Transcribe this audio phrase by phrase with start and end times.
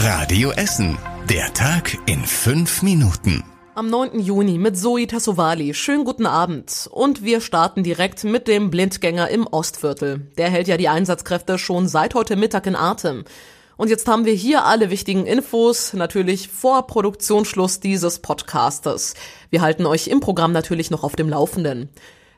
[0.00, 0.96] Radio Essen.
[1.28, 3.42] Der Tag in fünf Minuten.
[3.74, 4.20] Am 9.
[4.20, 5.74] Juni mit Zoe Tassovali.
[5.74, 6.88] Schönen guten Abend.
[6.92, 10.30] Und wir starten direkt mit dem Blindgänger im Ostviertel.
[10.38, 13.24] Der hält ja die Einsatzkräfte schon seit heute Mittag in Atem.
[13.76, 19.14] Und jetzt haben wir hier alle wichtigen Infos, natürlich vor Produktionsschluss dieses Podcastes.
[19.50, 21.88] Wir halten euch im Programm natürlich noch auf dem Laufenden.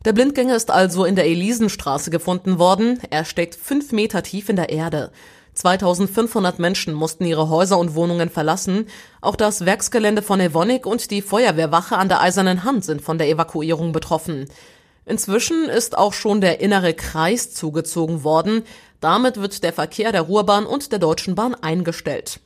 [0.06, 3.00] Der Blindgänger ist also in der Elisenstraße gefunden worden.
[3.10, 5.12] Er steckt fünf Meter tief in der Erde.
[5.54, 8.86] 2500 Menschen mussten ihre Häuser und Wohnungen verlassen.
[9.20, 13.28] Auch das Werksgelände von Evonik und die Feuerwehrwache an der Eisernen Hand sind von der
[13.28, 14.48] Evakuierung betroffen.
[15.06, 18.62] Inzwischen ist auch schon der innere Kreis zugezogen worden.
[19.00, 22.40] Damit wird der Verkehr der Ruhrbahn und der Deutschen Bahn eingestellt.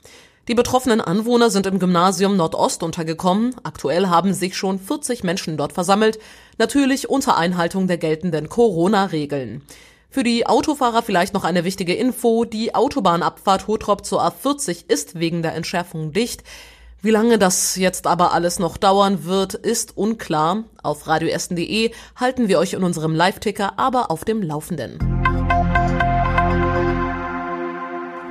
[0.47, 3.55] Die betroffenen Anwohner sind im Gymnasium Nordost untergekommen.
[3.63, 6.19] Aktuell haben sich schon 40 Menschen dort versammelt,
[6.59, 9.63] natürlich unter Einhaltung der geltenden Corona-Regeln.
[10.15, 12.45] Für die Autofahrer vielleicht noch eine wichtige Info.
[12.45, 16.41] Die Autobahnabfahrt Hotrop zur A40 ist wegen der Entschärfung dicht.
[17.01, 20.63] Wie lange das jetzt aber alles noch dauern wird, ist unklar.
[20.81, 24.99] Auf radioessen.de halten wir euch in unserem Live-Ticker aber auf dem Laufenden.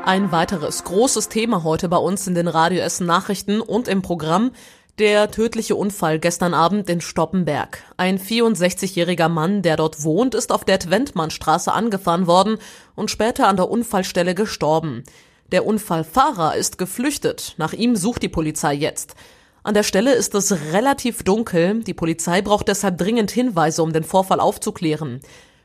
[0.07, 4.53] Ein weiteres großes Thema heute bei uns in den Radio Essen Nachrichten und im Programm
[4.99, 7.83] der tödliche Unfall gestern Abend in Stoppenberg.
[7.97, 12.59] Ein 64-jähriger Mann, der dort wohnt, ist auf der Twentmannstraße angefahren worden
[12.95, 15.03] und später an der Unfallstelle gestorben.
[15.51, 17.55] Der Unfallfahrer ist geflüchtet.
[17.59, 19.17] Nach ihm sucht die Polizei jetzt.
[19.65, 21.83] An der Stelle ist es relativ dunkel.
[21.83, 25.21] Die Polizei braucht deshalb dringend Hinweise, um den Vorfall aufzuklären.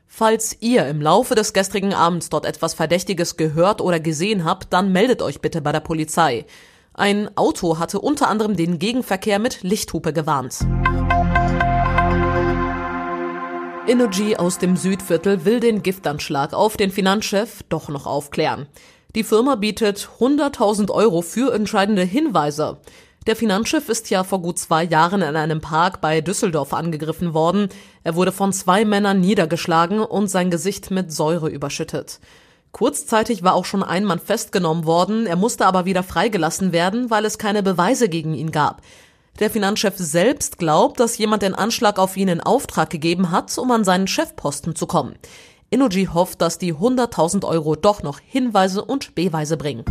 [0.08, 4.90] Falls ihr im Laufe des gestrigen Abends dort etwas Verdächtiges gehört oder gesehen habt, dann
[4.90, 6.46] meldet euch bitte bei der Polizei.
[6.92, 10.58] Ein Auto hatte unter anderem den Gegenverkehr mit Lichthupe gewarnt.
[13.86, 18.66] Energy aus dem Südviertel will den Giftanschlag auf den Finanzchef doch noch aufklären.
[19.14, 22.78] Die Firma bietet 100.000 Euro für entscheidende Hinweise.
[23.26, 27.68] Der Finanzchef ist ja vor gut zwei Jahren in einem Park bei Düsseldorf angegriffen worden.
[28.02, 32.18] Er wurde von zwei Männern niedergeschlagen und sein Gesicht mit Säure überschüttet.
[32.72, 37.24] Kurzzeitig war auch schon ein Mann festgenommen worden, er musste aber wieder freigelassen werden, weil
[37.24, 38.82] es keine Beweise gegen ihn gab.
[39.38, 43.70] Der Finanzchef selbst glaubt, dass jemand den Anschlag auf ihn in Auftrag gegeben hat, um
[43.70, 45.14] an seinen Chefposten zu kommen.
[45.70, 49.84] Innogy hofft, dass die 100.000 Euro doch noch Hinweise und Beweise bringen.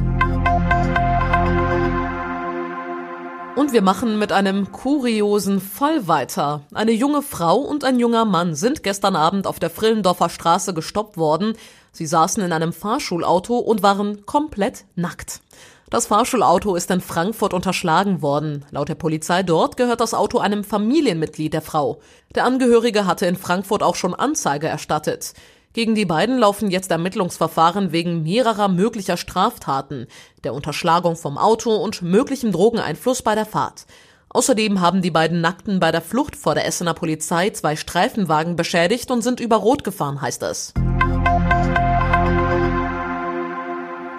[3.55, 6.61] Und wir machen mit einem kuriosen Fall weiter.
[6.73, 11.17] Eine junge Frau und ein junger Mann sind gestern Abend auf der Frillendorfer Straße gestoppt
[11.17, 11.55] worden.
[11.91, 15.41] Sie saßen in einem Fahrschulauto und waren komplett nackt.
[15.89, 18.63] Das Fahrschulauto ist in Frankfurt unterschlagen worden.
[18.69, 21.99] Laut der Polizei dort gehört das Auto einem Familienmitglied der Frau.
[22.35, 25.33] Der Angehörige hatte in Frankfurt auch schon Anzeige erstattet.
[25.73, 30.07] Gegen die beiden laufen jetzt Ermittlungsverfahren wegen mehrerer möglicher Straftaten,
[30.43, 33.85] der Unterschlagung vom Auto und möglichem Drogeneinfluss bei der Fahrt.
[34.29, 39.09] Außerdem haben die beiden Nackten bei der Flucht vor der Essener Polizei zwei Streifenwagen beschädigt
[39.09, 40.73] und sind über Rot gefahren, heißt es.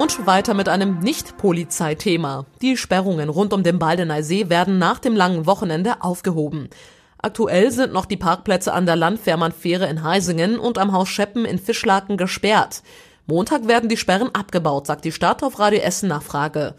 [0.01, 2.47] Und weiter mit einem Nicht-Polizeithema.
[2.63, 6.71] Die Sperrungen rund um den Baldener See werden nach dem langen Wochenende aufgehoben.
[7.19, 11.59] Aktuell sind noch die Parkplätze an der Landfährmannfähre in Heisingen und am Haus Scheppen in
[11.59, 12.83] Fischlaken gesperrt.
[13.27, 16.77] Montag werden die Sperren abgebaut, sagt die Stadt auf Radio Essen Nachfrage.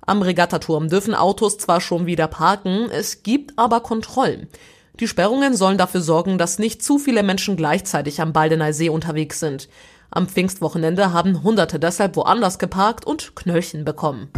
[0.00, 4.48] Am Regattaturm dürfen Autos zwar schon wieder parken, es gibt aber Kontrollen.
[4.98, 9.38] Die Sperrungen sollen dafür sorgen, dass nicht zu viele Menschen gleichzeitig am Baldener See unterwegs
[9.38, 9.68] sind.
[10.14, 14.30] Am Pfingstwochenende haben Hunderte deshalb woanders geparkt und Knöllchen bekommen.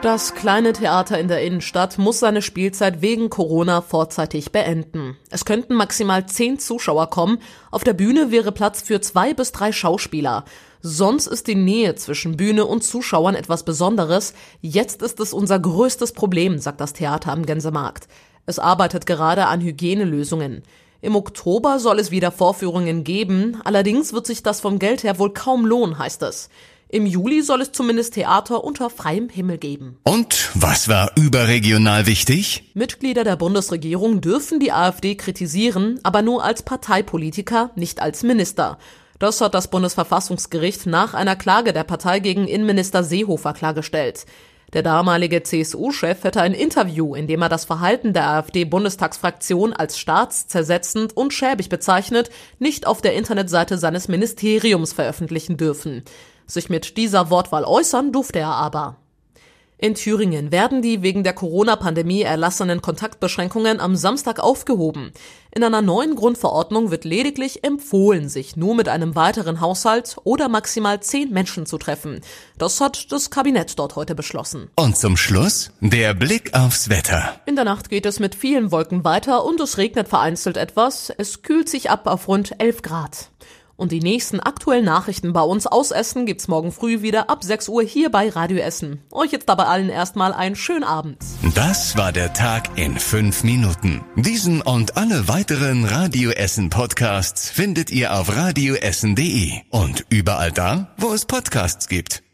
[0.00, 5.16] Das kleine Theater in der Innenstadt muss seine Spielzeit wegen Corona vorzeitig beenden.
[5.30, 7.38] Es könnten maximal zehn Zuschauer kommen.
[7.72, 10.44] Auf der Bühne wäre Platz für zwei bis drei Schauspieler.
[10.80, 14.34] Sonst ist die Nähe zwischen Bühne und Zuschauern etwas Besonderes.
[14.60, 18.06] Jetzt ist es unser größtes Problem, sagt das Theater am Gänsemarkt.
[18.44, 20.62] Es arbeitet gerade an Hygienelösungen.
[21.00, 25.32] Im Oktober soll es wieder Vorführungen geben, allerdings wird sich das vom Geld her wohl
[25.32, 26.48] kaum lohnen, heißt es.
[26.88, 29.98] Im Juli soll es zumindest Theater unter freiem Himmel geben.
[30.04, 32.70] Und was war überregional wichtig?
[32.74, 38.78] Mitglieder der Bundesregierung dürfen die AfD kritisieren, aber nur als Parteipolitiker, nicht als Minister.
[39.18, 44.24] Das hat das Bundesverfassungsgericht nach einer Klage der Partei gegen Innenminister Seehofer klargestellt.
[44.76, 51.16] Der damalige CSU-Chef hätte ein Interview, in dem er das Verhalten der AfD-Bundestagsfraktion als staatszersetzend
[51.16, 52.28] und schäbig bezeichnet,
[52.58, 56.02] nicht auf der Internetseite seines Ministeriums veröffentlichen dürfen.
[56.44, 58.96] Sich mit dieser Wortwahl äußern durfte er aber.
[59.78, 65.12] In Thüringen werden die wegen der Corona-Pandemie erlassenen Kontaktbeschränkungen am Samstag aufgehoben.
[65.50, 71.00] In einer neuen Grundverordnung wird lediglich empfohlen, sich nur mit einem weiteren Haushalt oder maximal
[71.00, 72.22] zehn Menschen zu treffen.
[72.56, 74.70] Das hat das Kabinett dort heute beschlossen.
[74.76, 77.38] Und zum Schluss der Blick aufs Wetter.
[77.44, 81.12] In der Nacht geht es mit vielen Wolken weiter und es regnet vereinzelt etwas.
[81.18, 83.30] Es kühlt sich ab auf rund 11 Grad.
[83.76, 87.68] Und die nächsten aktuellen Nachrichten bei uns aus Essen gibt's morgen früh wieder ab 6
[87.68, 89.00] Uhr hier bei Radio Essen.
[89.12, 91.18] Euch jetzt dabei allen erstmal einen schönen Abend.
[91.54, 94.02] Das war der Tag in fünf Minuten.
[94.16, 101.12] Diesen und alle weiteren Radio Essen Podcasts findet ihr auf radioessen.de und überall da, wo
[101.12, 102.25] es Podcasts gibt.